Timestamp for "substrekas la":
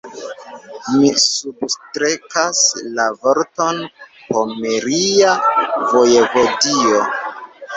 1.23-3.05